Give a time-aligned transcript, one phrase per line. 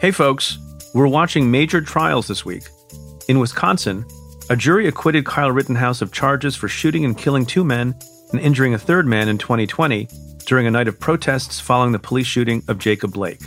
[0.00, 0.58] Hey, folks,
[0.94, 2.62] we're watching major trials this week.
[3.26, 4.06] In Wisconsin,
[4.48, 7.96] a jury acquitted Kyle Rittenhouse of charges for shooting and killing two men
[8.30, 10.08] and injuring a third man in 2020
[10.46, 13.40] during a night of protests following the police shooting of Jacob Blake.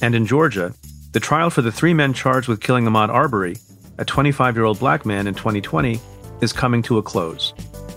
[0.00, 0.72] And in Georgia,
[1.12, 3.58] the trial for the three men charged with killing Ahmaud Arbery,
[3.98, 6.00] a 25 year old black man in 2020,
[6.40, 7.52] is coming to a close.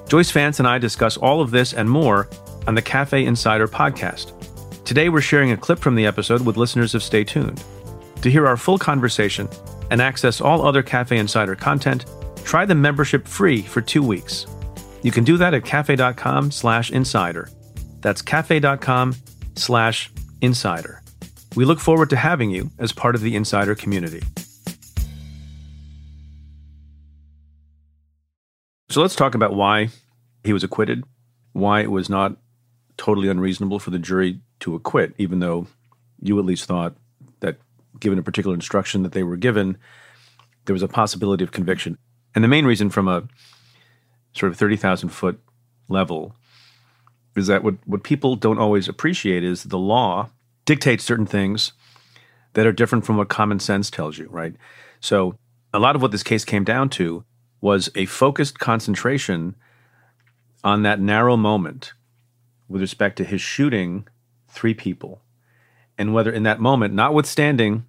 [0.09, 2.27] Joyce Vance and I discuss all of this and more
[2.67, 4.33] on the Cafe Insider podcast.
[4.83, 7.63] Today, we're sharing a clip from the episode with listeners of Stay Tuned.
[8.21, 9.47] To hear our full conversation
[9.91, 12.05] and access all other Cafe Insider content,
[12.43, 14.45] try the membership free for two weeks.
[15.03, 17.49] You can do that at cafe.com slash insider.
[18.01, 19.15] That's cafe.com
[19.55, 21.01] slash insider.
[21.55, 24.23] We look forward to having you as part of the insider community.
[28.89, 29.89] So let's talk about why
[30.43, 31.03] he was acquitted,
[31.53, 32.37] why it was not
[32.97, 35.67] totally unreasonable for the jury to acquit, even though
[36.19, 36.95] you at least thought
[37.99, 39.77] given a particular instruction that they were given,
[40.65, 41.97] there was a possibility of conviction.
[42.33, 43.23] And the main reason from a
[44.33, 45.39] sort of 30,000 foot
[45.87, 46.35] level
[47.35, 50.29] is that what, what people don't always appreciate is the law
[50.65, 51.73] dictates certain things
[52.53, 54.55] that are different from what common sense tells you, right?
[54.99, 55.37] So
[55.73, 57.23] a lot of what this case came down to
[57.61, 59.55] was a focused concentration
[60.63, 61.93] on that narrow moment
[62.67, 64.07] with respect to his shooting
[64.47, 65.21] three people
[65.97, 67.85] and whether in that moment, notwithstanding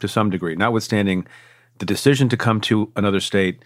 [0.00, 1.26] to some degree, notwithstanding
[1.78, 3.64] the decision to come to another state,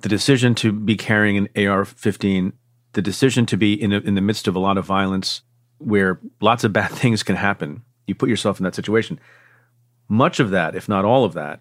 [0.00, 2.52] the decision to be carrying an AR 15,
[2.92, 5.42] the decision to be in, a, in the midst of a lot of violence
[5.78, 9.20] where lots of bad things can happen, you put yourself in that situation.
[10.08, 11.60] Much of that, if not all of that,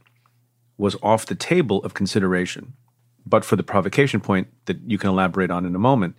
[0.78, 2.74] was off the table of consideration,
[3.26, 6.16] but for the provocation point that you can elaborate on in a moment.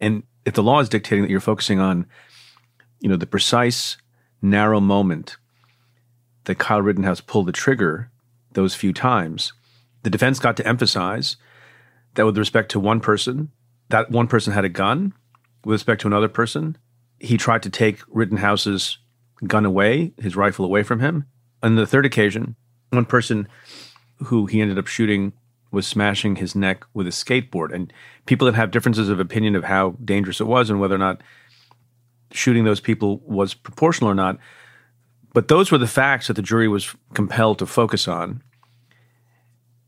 [0.00, 2.06] And if the law is dictating that you're focusing on
[3.02, 3.96] you know, the precise,
[4.40, 5.36] narrow moment
[6.44, 8.10] that Kyle Rittenhouse pulled the trigger
[8.52, 9.52] those few times,
[10.02, 11.36] the defense got to emphasize
[12.14, 13.50] that with respect to one person,
[13.88, 15.14] that one person had a gun.
[15.64, 16.76] With respect to another person,
[17.20, 18.98] he tried to take Rittenhouse's
[19.46, 21.26] gun away, his rifle away from him.
[21.62, 22.56] On the third occasion,
[22.90, 23.48] one person
[24.24, 25.32] who he ended up shooting
[25.70, 27.72] was smashing his neck with a skateboard.
[27.72, 27.92] And
[28.26, 31.22] people that have differences of opinion of how dangerous it was and whether or not
[32.30, 34.38] shooting those people was proportional or not.
[35.34, 38.42] But those were the facts that the jury was compelled to focus on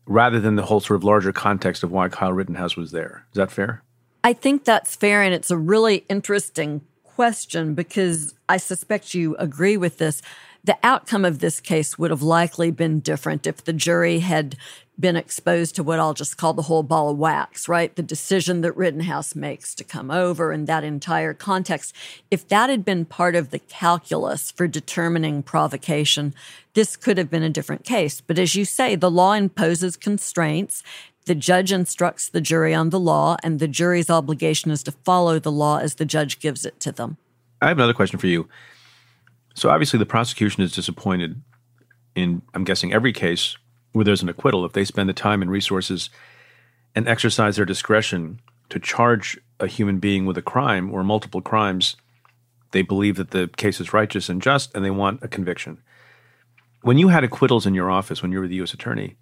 [0.06, 3.26] rather than the whole sort of larger context of why Kyle Rittenhouse was there.
[3.32, 3.82] Is that fair?
[4.22, 5.22] I think that's fair.
[5.22, 10.22] And it's a really interesting question because I suspect you agree with this.
[10.64, 14.56] The outcome of this case would have likely been different if the jury had
[14.98, 17.94] been exposed to what I'll just call the whole ball of wax, right?
[17.94, 21.94] The decision that Rittenhouse makes to come over and that entire context.
[22.30, 26.34] If that had been part of the calculus for determining provocation,
[26.74, 28.20] this could have been a different case.
[28.20, 30.82] But as you say, the law imposes constraints.
[31.26, 35.38] The judge instructs the jury on the law, and the jury's obligation is to follow
[35.38, 37.16] the law as the judge gives it to them.
[37.62, 38.48] I have another question for you.
[39.54, 41.40] So obviously, the prosecution is disappointed
[42.14, 43.56] in, I'm guessing, every case
[43.94, 46.10] where there's an acquittal, if they spend the time and resources
[46.94, 51.96] and exercise their discretion to charge a human being with a crime or multiple crimes,
[52.72, 55.80] they believe that the case is righteous and just and they want a conviction.
[56.82, 58.74] When you had acquittals in your office when you were the U.S.
[58.74, 59.16] attorney,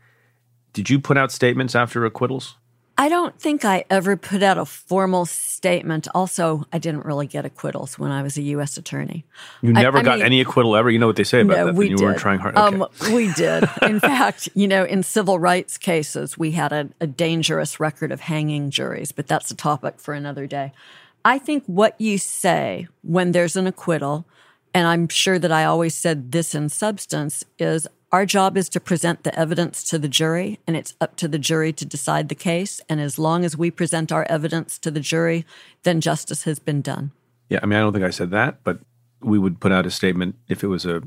[0.72, 2.56] did you put out statements after acquittals?
[3.02, 6.06] I don't think I ever put out a formal statement.
[6.14, 8.76] Also, I didn't really get acquittals when I was a U.S.
[8.76, 9.24] attorney.
[9.60, 10.88] You never I, got mean, any acquittal ever.
[10.88, 11.74] You know what they say about no, that.
[11.74, 12.04] We you did.
[12.04, 12.56] weren't trying hard.
[12.56, 12.76] Okay.
[12.76, 13.64] Um, we did.
[13.82, 18.20] In fact, you know, in civil rights cases, we had a, a dangerous record of
[18.20, 20.70] hanging juries, but that's a topic for another day.
[21.24, 24.26] I think what you say when there's an acquittal,
[24.72, 28.80] and I'm sure that I always said this in substance, is our job is to
[28.80, 32.34] present the evidence to the jury, and it's up to the jury to decide the
[32.34, 32.80] case.
[32.88, 35.46] And as long as we present our evidence to the jury,
[35.82, 37.12] then justice has been done.
[37.48, 38.80] Yeah, I mean, I don't think I said that, but
[39.20, 41.02] we would put out a statement if it was a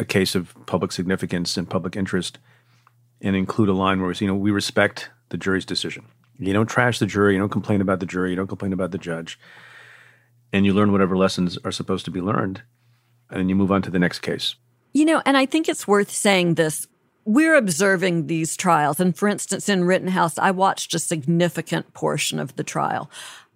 [0.00, 2.38] a case of public significance and public interest,
[3.20, 6.06] and include a line where it's, you know we respect the jury's decision.
[6.38, 8.92] You don't trash the jury, you don't complain about the jury, you don't complain about
[8.92, 9.40] the judge,
[10.52, 12.62] and you learn whatever lessons are supposed to be learned,
[13.28, 14.54] and then you move on to the next case.
[14.92, 16.86] You know, and I think it's worth saying this.
[17.24, 19.00] We're observing these trials.
[19.00, 23.10] And for instance, in Rittenhouse, I watched a significant portion of the trial.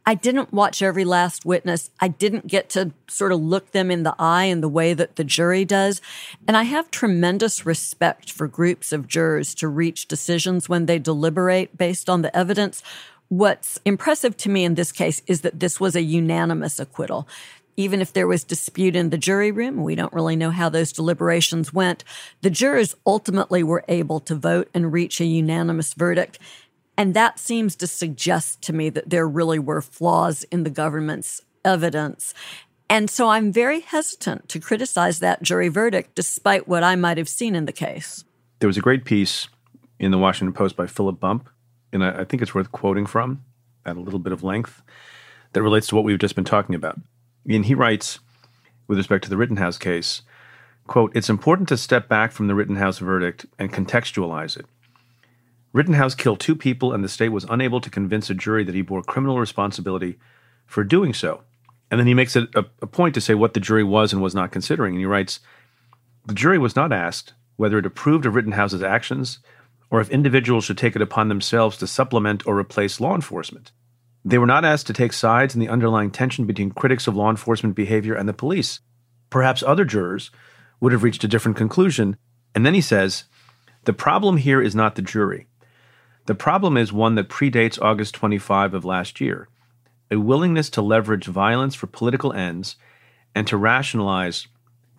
[0.04, 1.90] I didn't watch every last witness.
[2.00, 5.14] I didn't get to sort of look them in the eye in the way that
[5.16, 6.00] the jury does.
[6.46, 11.78] And I have tremendous respect for groups of jurors to reach decisions when they deliberate
[11.78, 12.82] based on the evidence.
[13.28, 17.28] What's impressive to me in this case is that this was a unanimous acquittal
[17.76, 20.92] even if there was dispute in the jury room, we don't really know how those
[20.92, 22.04] deliberations went.
[22.42, 26.38] The jurors ultimately were able to vote and reach a unanimous verdict.
[26.96, 31.40] And that seems to suggest to me that there really were flaws in the government's
[31.64, 32.34] evidence.
[32.90, 37.28] And so I'm very hesitant to criticize that jury verdict despite what I might have
[37.28, 38.24] seen in the case.
[38.58, 39.48] There was a great piece
[39.98, 41.48] in the Washington Post by Philip Bump,
[41.92, 43.42] and I think it's worth quoting from
[43.86, 44.82] at a little bit of length
[45.52, 46.98] that relates to what we've just been talking about.
[47.48, 48.18] And he writes,
[48.86, 50.22] with respect to the Rittenhouse case,
[50.86, 54.66] quote, It's important to step back from the Rittenhouse verdict and contextualize it.
[55.72, 58.82] Rittenhouse killed two people, and the state was unable to convince a jury that he
[58.82, 60.18] bore criminal responsibility
[60.66, 61.42] for doing so.
[61.90, 64.22] And then he makes it a, a point to say what the jury was and
[64.22, 64.94] was not considering.
[64.94, 65.40] And he writes,
[66.26, 69.38] The jury was not asked whether it approved of Rittenhouse's actions
[69.90, 73.72] or if individuals should take it upon themselves to supplement or replace law enforcement.
[74.24, 77.30] They were not asked to take sides in the underlying tension between critics of law
[77.30, 78.80] enforcement behavior and the police.
[79.30, 80.30] Perhaps other jurors
[80.80, 82.16] would have reached a different conclusion.
[82.54, 83.24] And then he says,
[83.84, 85.46] The problem here is not the jury.
[86.26, 89.48] The problem is one that predates August 25 of last year
[90.10, 92.76] a willingness to leverage violence for political ends
[93.34, 94.46] and to rationalize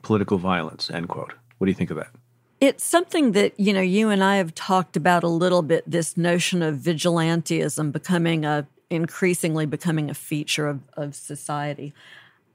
[0.02, 0.90] political violence.
[0.90, 1.34] End quote.
[1.60, 2.10] What do you think of that?
[2.60, 6.18] It's something that, you know, you and I have talked about a little bit this
[6.18, 11.94] notion of vigilantism becoming a increasingly becoming a feature of, of society.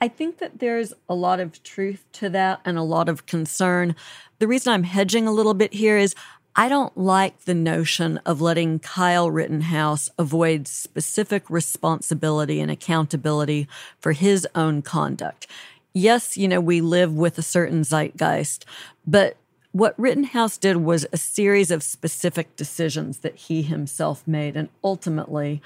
[0.00, 3.96] I think that there's a lot of truth to that and a lot of concern.
[4.38, 6.14] The reason I'm hedging a little bit here is
[6.54, 13.68] I don't like the notion of letting Kyle Rittenhouse avoid specific responsibility and accountability
[14.00, 15.46] for his own conduct.
[15.92, 18.64] Yes, you know, we live with a certain zeitgeist,
[19.06, 19.36] but
[19.72, 24.56] what Rittenhouse did was a series of specific decisions that he himself made.
[24.56, 25.62] And ultimately,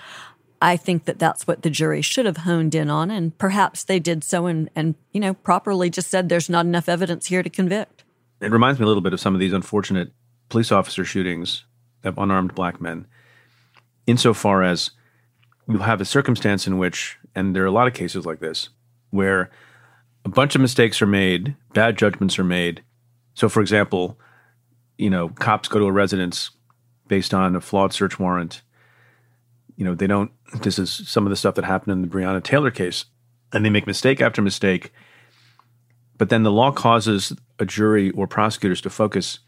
[0.62, 3.98] I think that that's what the jury should have honed in on, and perhaps they
[3.98, 7.50] did so and, and you know properly just said there's not enough evidence here to
[7.50, 8.04] convict.
[8.40, 10.12] It reminds me a little bit of some of these unfortunate
[10.50, 11.64] police officer shootings
[12.04, 13.06] of unarmed black men,
[14.06, 14.92] insofar as
[15.68, 18.68] you have a circumstance in which, and there are a lot of cases like this,
[19.10, 19.50] where
[20.24, 22.84] a bunch of mistakes are made, bad judgments are made.
[23.34, 24.16] So, for example,
[24.96, 26.52] you know, cops go to a residence
[27.08, 28.62] based on a flawed search warrant
[29.82, 30.30] you know, they don't,
[30.60, 33.06] this is some of the stuff that happened in the Breonna Taylor case,
[33.52, 34.92] and they make mistake after mistake.
[36.16, 39.40] But then the law causes a jury or prosecutors to focus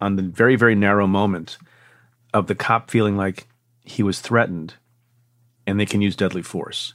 [0.00, 1.58] on the very, very narrow moment
[2.32, 3.46] of the cop feeling like
[3.82, 4.72] he was threatened
[5.66, 6.94] and they can use deadly force.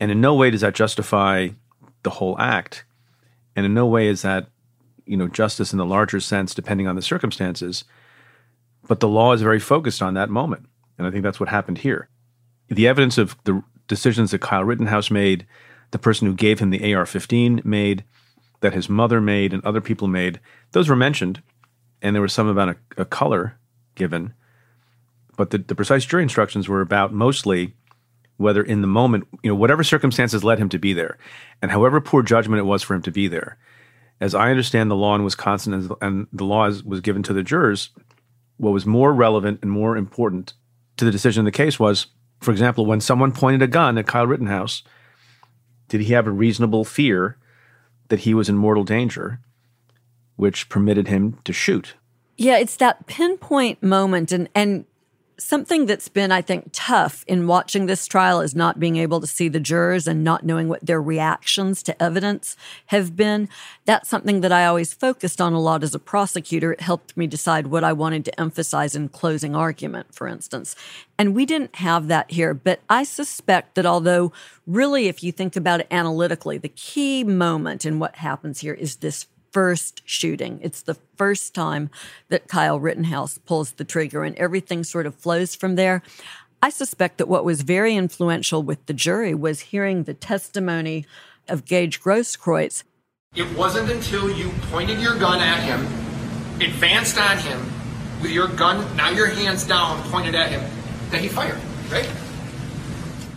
[0.00, 1.48] And in no way does that justify
[2.02, 2.86] the whole act.
[3.54, 4.46] And in no way is that,
[5.04, 7.84] you know, justice in the larger sense, depending on the circumstances.
[8.88, 10.66] But the law is very focused on that moment.
[10.98, 12.08] And I think that's what happened here.
[12.68, 15.46] The evidence of the decisions that Kyle Rittenhouse made,
[15.90, 18.04] the person who gave him the AR 15 made,
[18.60, 20.40] that his mother made, and other people made,
[20.72, 21.42] those were mentioned.
[22.00, 23.58] And there was some about a, a color
[23.94, 24.34] given.
[25.36, 27.74] But the, the precise jury instructions were about mostly
[28.36, 31.18] whether in the moment, you know, whatever circumstances led him to be there,
[31.62, 33.56] and however poor judgment it was for him to be there.
[34.20, 37.90] As I understand the law in Wisconsin and the law was given to the jurors,
[38.56, 40.54] what was more relevant and more important
[40.96, 42.06] to the decision in the case was,
[42.40, 44.82] for example, when someone pointed a gun at Kyle Rittenhouse,
[45.88, 47.36] did he have a reasonable fear
[48.08, 49.40] that he was in mortal danger,
[50.36, 51.94] which permitted him to shoot?
[52.36, 54.32] Yeah, it's that pinpoint moment.
[54.32, 54.84] And, and
[55.38, 59.26] something that's been, I think, tough in watching this trial is not being able to
[59.26, 63.48] see the jurors and not knowing what their reactions to evidence have been.
[63.84, 66.72] That's something that I always focused on a lot as a prosecutor.
[66.72, 70.76] It helped me decide what I wanted to emphasize in closing argument, for instance.
[71.18, 74.32] And we didn't have that here, but I suspect that although
[74.66, 78.96] really, if you think about it analytically, the key moment in what happens here is
[78.96, 80.58] this first shooting.
[80.62, 81.88] It's the first time
[82.28, 86.02] that Kyle Rittenhouse pulls the trigger and everything sort of flows from there.
[86.60, 91.06] I suspect that what was very influential with the jury was hearing the testimony
[91.48, 92.82] of Gage Grosskreutz.
[93.36, 95.84] It wasn't until you pointed your gun at him,
[96.60, 97.60] advanced on him
[98.20, 100.62] with your gun, now your hands down, pointed at him,
[101.10, 101.60] that he fired,
[101.92, 102.10] right?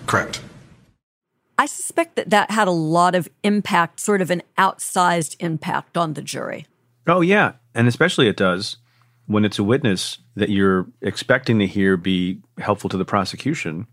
[0.07, 0.41] Correct.
[1.57, 6.13] I suspect that that had a lot of impact, sort of an outsized impact on
[6.13, 6.67] the jury.
[7.07, 7.53] Oh, yeah.
[7.73, 8.77] And especially it does
[9.25, 13.87] when it's a witness that you're expecting to hear be helpful to the prosecution.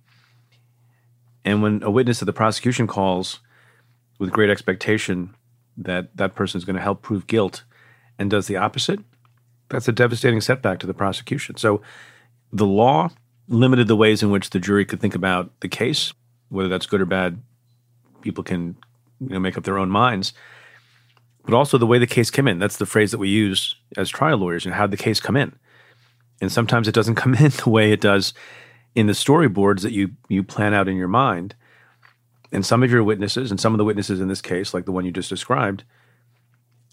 [1.44, 3.40] And when a witness that the prosecution calls
[4.18, 5.34] with great expectation
[5.76, 7.64] that that person is going to help prove guilt
[8.18, 9.00] and does the opposite,
[9.68, 11.56] that's a devastating setback to the prosecution.
[11.56, 11.82] So
[12.52, 13.10] the law
[13.48, 16.12] limited the ways in which the jury could think about the case,
[16.48, 17.42] whether that's good or bad
[18.24, 18.76] people can
[19.20, 20.32] you know, make up their own minds.
[21.44, 22.58] But also the way the case came in.
[22.58, 24.64] That's the phrase that we use as trial lawyers.
[24.64, 25.54] And how the case come in?
[26.40, 28.34] And sometimes it doesn't come in the way it does
[28.94, 31.54] in the storyboards that you you plan out in your mind.
[32.50, 34.92] And some of your witnesses, and some of the witnesses in this case, like the
[34.92, 35.82] one you just described,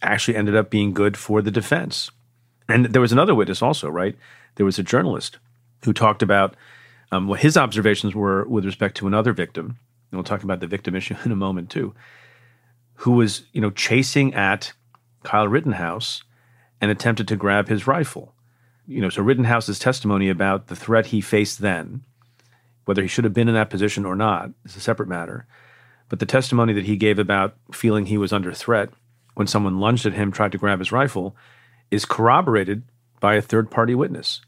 [0.01, 2.09] actually ended up being good for the defense.
[2.67, 4.15] And there was another witness also, right?
[4.55, 5.37] There was a journalist
[5.85, 6.55] who talked about
[7.11, 9.77] um, what his observations were with respect to another victim.
[10.11, 11.93] And we'll talk about the victim issue in a moment too,
[12.95, 14.73] who was, you know, chasing at
[15.23, 16.23] Kyle Rittenhouse
[16.79, 18.33] and attempted to grab his rifle.
[18.87, 22.03] You know, so Rittenhouse's testimony about the threat he faced then,
[22.85, 25.47] whether he should have been in that position or not, is a separate matter.
[26.09, 28.89] But the testimony that he gave about feeling he was under threat
[29.35, 31.35] when someone lunged at him, tried to grab his rifle,
[31.89, 32.83] is corroborated
[33.19, 34.41] by a third party witness.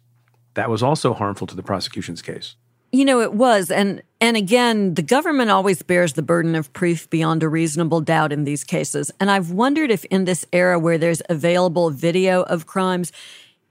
[0.55, 2.55] That was also harmful to the prosecution's case.
[2.93, 3.71] You know, it was.
[3.71, 8.31] And and again, the government always bears the burden of proof beyond a reasonable doubt
[8.31, 9.11] in these cases.
[9.19, 13.11] And I've wondered if in this era where there's available video of crimes,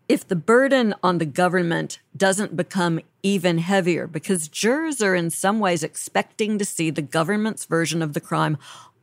[0.08, 5.60] if the burden on the government doesn't become even heavier because jurors are in some
[5.60, 8.58] ways expecting to see the government's version of the crime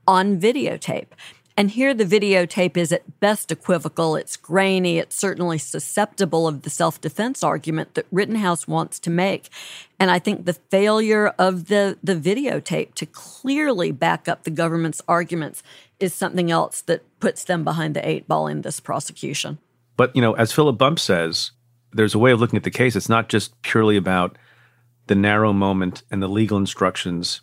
[0.05, 1.07] on videotape.
[1.59, 4.15] And here the videotape is at best equivocal.
[4.15, 4.97] It's grainy.
[4.97, 9.49] It's certainly susceptible of the self defense argument that Rittenhouse wants to make.
[9.99, 15.01] And I think the failure of the, the videotape to clearly back up the government's
[15.05, 15.61] arguments
[15.99, 19.57] is something else that puts them behind the eight ball in this prosecution.
[19.97, 21.51] But, you know, as Philip Bump says,
[21.91, 22.95] there's a way of looking at the case.
[22.95, 24.37] It's not just purely about
[25.07, 27.41] the narrow moment and the legal instructions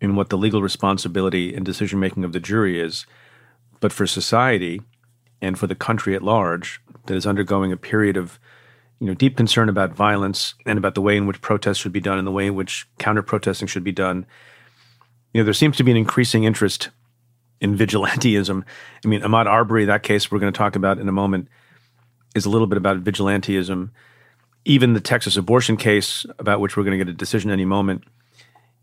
[0.00, 3.04] and what the legal responsibility and decision making of the jury is
[3.82, 4.80] but for society
[5.42, 8.38] and for the country at large that is undergoing a period of
[9.00, 12.00] you know deep concern about violence and about the way in which protests should be
[12.00, 14.24] done and the way in which counter protesting should be done
[15.34, 16.90] you know there seems to be an increasing interest
[17.60, 18.64] in vigilantism
[19.04, 21.48] i mean ahmaud arbery that case we're going to talk about in a moment
[22.36, 23.90] is a little bit about vigilantism
[24.64, 28.04] even the texas abortion case about which we're going to get a decision any moment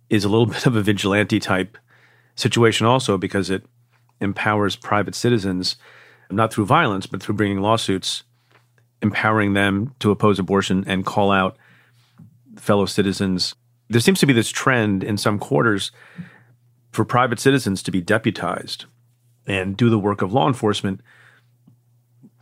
[0.10, 1.78] is a little bit of a vigilante type
[2.36, 3.64] situation also because it
[4.22, 5.76] empowers private citizens,
[6.30, 8.24] not through violence, but through bringing lawsuits,
[9.02, 11.58] empowering them to oppose abortion and call out
[12.58, 13.56] fellow citizens.
[13.90, 15.92] There seems to be this trend in some quarters
[16.92, 18.86] for private citizens to be deputized
[19.48, 21.02] and do the work of law enforcement,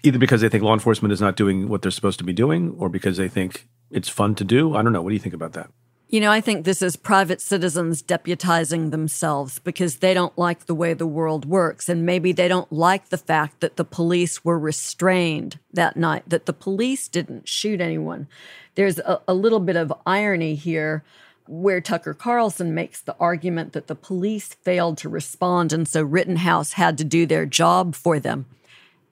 [0.03, 2.75] either because they think law enforcement is not doing what they're supposed to be doing
[2.77, 4.75] or because they think it's fun to do.
[4.75, 5.01] I don't know.
[5.01, 5.69] What do you think about that?
[6.09, 10.75] You know, I think this is private citizens deputizing themselves because they don't like the
[10.75, 11.89] way the world works.
[11.89, 16.45] And maybe they don't like the fact that the police were restrained that night, that
[16.45, 18.27] the police didn't shoot anyone.
[18.75, 21.03] There's a, a little bit of irony here
[21.45, 25.73] where Tucker Carlson makes the argument that the police failed to respond.
[25.73, 28.45] And so Rittenhouse had to do their job for them.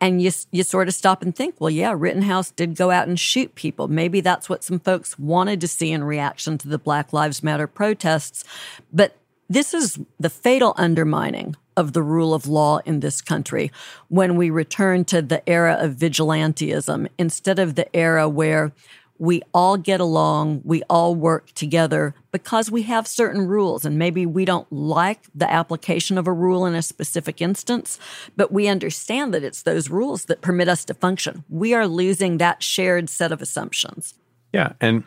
[0.02, 3.20] And you, you sort of stop and think, well, yeah, Rittenhouse did go out and
[3.20, 3.88] shoot people.
[3.88, 7.66] Maybe that's what some folks wanted to see in reaction to the Black Lives Matter
[7.66, 8.44] protests.
[8.92, 9.16] But
[9.50, 13.72] this is the fatal undermining of the rule of law in this country
[14.08, 18.72] when we return to the era of vigilantism instead of the era where
[19.18, 23.86] we all get along, we all work together because we have certain rules.
[23.86, 27.98] And maybe we don't like the application of a rule in a specific instance,
[28.36, 31.44] but we understand that it's those rules that permit us to function.
[31.50, 34.16] We are losing that shared set of assumptions.
[34.52, 34.74] Yeah.
[34.82, 35.04] And,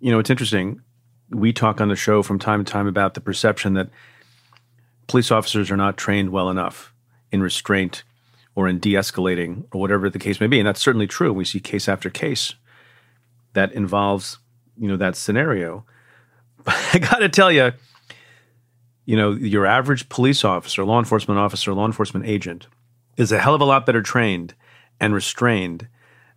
[0.00, 0.82] you know, it's interesting.
[1.30, 3.88] We talk on the show from time to time about the perception that
[5.06, 6.92] police officers are not trained well enough
[7.32, 8.02] in restraint
[8.54, 10.58] or in de escalating or whatever the case may be.
[10.58, 11.32] And that's certainly true.
[11.32, 12.54] We see case after case
[13.58, 14.38] that involves
[14.78, 15.84] you know that scenario.
[16.64, 17.72] But I got to tell you,
[19.06, 22.66] you know, your average police officer, law enforcement officer, law enforcement agent
[23.16, 24.54] is a hell of a lot better trained
[25.00, 25.88] and restrained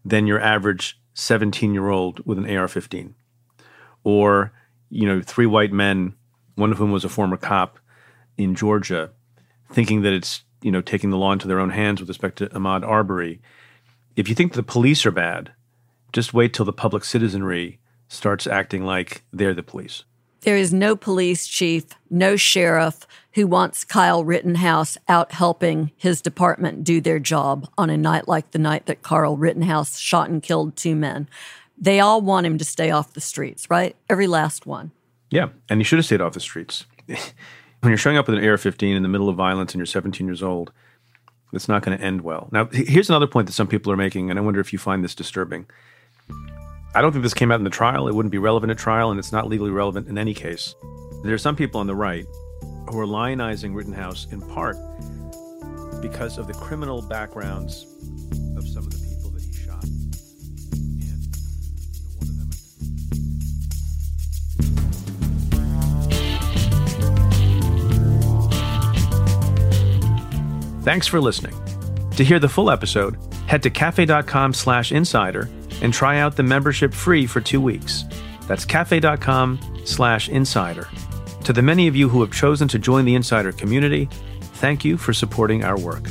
[0.05, 3.15] than your average 17 year old with an AR 15.
[4.03, 4.53] Or,
[4.89, 6.13] you know, three white men,
[6.55, 7.79] one of whom was a former cop
[8.37, 9.09] in Georgia,
[9.69, 12.47] thinking that it's, you know, taking the law into their own hands with respect to
[12.49, 13.41] Ahmaud Arbery.
[14.15, 15.51] If you think the police are bad,
[16.13, 20.03] just wait till the public citizenry starts acting like they're the police.
[20.41, 26.84] There is no police chief, no sheriff who wants Kyle Rittenhouse out helping his department
[26.84, 30.75] do their job on a night like the night that Carl Rittenhouse shot and killed
[30.75, 31.30] two men.
[31.77, 33.96] They all want him to stay off the streets, right?
[34.10, 34.91] Every last one.
[35.30, 36.86] Yeah, and he should have stayed off the streets.
[37.08, 37.22] when
[37.89, 40.25] you're showing up with an AR 15 in the middle of violence and you're 17
[40.25, 40.72] years old,
[41.53, 42.50] it's not going to end well.
[42.51, 45.03] Now, here's another point that some people are making, and I wonder if you find
[45.03, 45.65] this disturbing.
[46.93, 48.07] I don't think this came out in the trial.
[48.07, 50.75] It wouldn't be relevant at trial, and it's not legally relevant in any case.
[51.23, 52.25] There are some people on the right
[52.89, 54.75] who are lionizing Rittenhouse in part
[56.01, 57.85] because of the criminal backgrounds
[58.57, 59.85] of some of the people that he shot.
[70.83, 71.55] Thanks for listening.
[72.17, 75.50] To hear the full episode, head to cafe.com slash insider
[75.81, 78.05] and try out the membership free for two weeks.
[78.47, 80.88] That's cafe.com slash insider.
[81.43, 84.07] To the many of you who have chosen to join the insider community,
[84.55, 86.07] thank you for supporting our work.